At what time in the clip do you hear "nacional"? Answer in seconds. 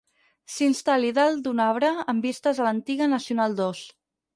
3.17-3.61